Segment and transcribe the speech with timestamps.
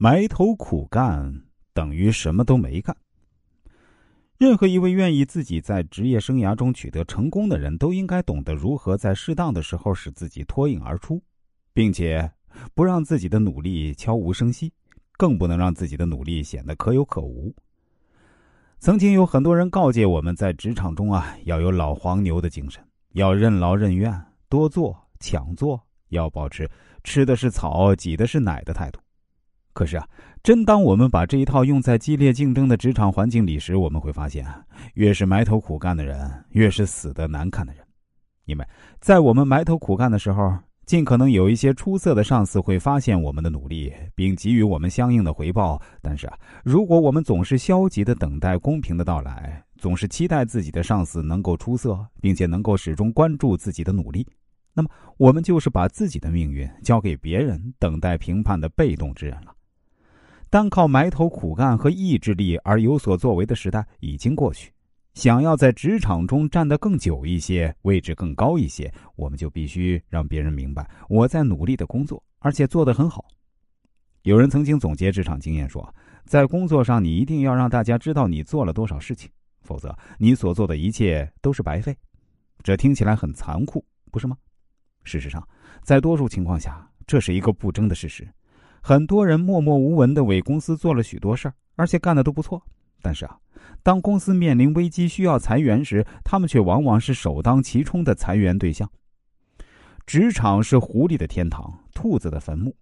[0.00, 1.42] 埋头苦干
[1.74, 2.96] 等于什么都没干。
[4.36, 11.20] 任何一位愿意自己在职业生涯中取得成功的人，都应该懂得如何在适当的时候使自己脱颖而出，
[11.72, 12.30] 并且
[12.74, 14.72] 不让自己的努力悄无声息，
[15.16, 17.52] 更不能让自己的努力显得可有可无。
[18.78, 22.80] 曾经有很多人告诫我们在职场中啊，要有老黄牛的精神，
[23.14, 26.70] 要任劳任怨，多做抢做，要保持
[27.02, 29.00] 吃的是草，挤的是奶的态度。
[29.72, 30.08] 可是啊，
[30.42, 34.44] 真当我们把这一套用在激烈竞争的职场环境里时，我们会发现，
[34.94, 37.84] 越是埋头苦干的人，越是死得难看的人。
[38.46, 38.66] 因为
[39.00, 45.80] 在我们埋头苦干的时候，尽可能有一些出色的上司会发现我们的努力，并给予我们相应的回报。
[46.00, 54.26] 但是啊，如果我们总是消极的等待公平的到来，总是期待自己的上司能够出色，并且能够始终关注自己的努力，
[54.72, 59.54] 那么我们就是把自己的命运交给别人，等待评判的被动之人了。
[60.50, 64.72] 单靠埋头苦干和意志力而有所作为的时代已经过去。
[65.14, 73.24] 想要在职场中站得更久一些，位置更高一些，我们就必须让别人明白我在努力的工作，而且做得很好。
[74.22, 75.92] 有人曾经总结职场经验说，
[76.24, 79.28] 在工作上你一定要让大家知道你做了多少事情，
[79.62, 81.96] 否则你所做的一切都是白费。
[82.62, 84.36] 这听起来很残酷，不是吗？
[85.02, 85.46] 事实上，
[85.82, 88.28] 在多数情况下，这是一个不争的事实。
[88.80, 92.62] 很多人默默无闻的为公司做了许多事儿，而且干的都不错。
[93.00, 93.38] 但是啊，
[93.82, 98.90] 当公司面临危机需要裁员时，他们却往往是首当其冲的裁员对象。
[100.06, 102.74] 职场是狐狸的天堂，兔子的坟墓。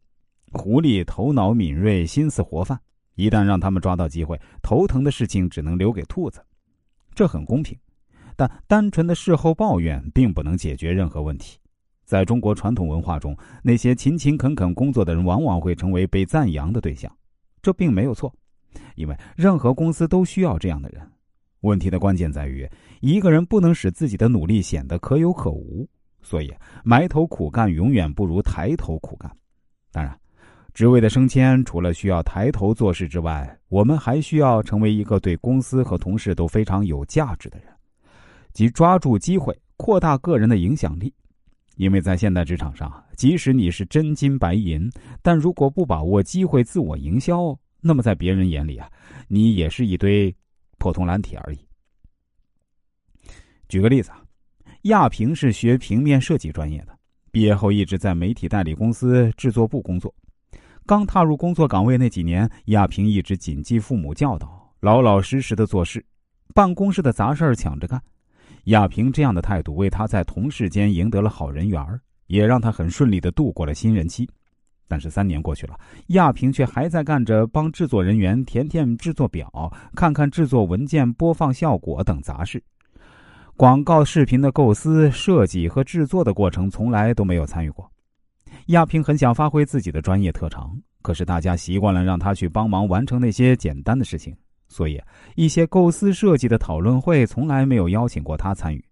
[0.53, 2.79] 狐狸头脑敏锐，心思活泛，
[3.17, 6.41] 一旦让他们抓到机会，头疼的事情只能留给兔子。
[7.15, 7.77] 这很公平，
[8.37, 11.59] 但单纯的事后抱怨并不能解决任何问题。
[12.07, 17.13] 在中国传统文化中，那些勤勤恳恳工作的人往往会成为被赞扬的对象，
[17.61, 18.33] 这并没有错，
[18.95, 21.03] 因为任何公司都需要这样的人。
[21.63, 22.67] 问题的关键在于，
[23.01, 25.85] 一个人不能使自己的努力显得可有可无，
[26.23, 26.55] 所以
[26.85, 29.29] 埋头苦干永远不如抬头苦干。
[29.91, 30.17] 当然，
[30.73, 37.69] 职位的升迁除了需要抬头做事之外，我们还需要成为一个对公司和同事都非常有价值的人，
[38.53, 41.13] 即抓住机会，扩大个人的影响力。
[41.77, 44.91] 因为在现代职场上，即使你是真金白银，
[45.23, 48.91] 但如果不把握机会自我营销，那么在别人眼里啊，
[49.29, 50.35] 你也是一堆
[50.79, 51.59] 破铜烂铁而已。
[53.69, 54.23] 举个例子啊，
[54.83, 56.99] 亚平是学平面设计专业的，
[57.31, 60.15] 毕业后一直在媒体代理公司制作部工作。
[60.87, 66.05] 刚踏入工作岗位那几年，亚平一直谨记父母教导，老老实实的做事，
[66.55, 68.01] 办公室的杂事儿抢着干。
[68.67, 71.81] 亚平这样的态度，为他在同事间赢得了好人缘
[72.27, 74.29] 也让他很顺利的度过了新人期。
[74.89, 75.79] 但是三年过去了，
[76.09, 82.63] 亚平却还在干着帮制作人员填填制作表、看看制作文件、播放效果等杂事。
[83.57, 87.91] 广告视频的构思、设计和制作的过程，从来都没有参与过。
[88.67, 94.37] 亚平很想发挥自己的专业特长，可是大家习惯了让他去帮忙完成那些简单的事情。
[94.77, 95.01] 所以，
[95.37, 98.85] 一些构思设计的讨论会从来没有邀请过他参与。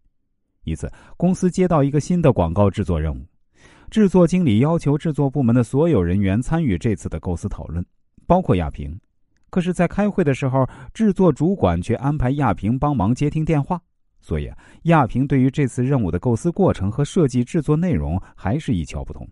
[0.64, 3.20] 一次，公司接到一个新的广告制作任务，
[3.90, 7.84] 制作经理要求制作部门的所有人员参与这次的构思讨论，
[8.26, 8.98] 包括亚平。
[9.50, 13.78] 可是，在开会的时候，制作主管却安排亚平帮忙接听电话，
[14.22, 14.50] 所以
[14.84, 19.28] 亚平对于这次任务的构思过程和设计制作内容还是一窍不通。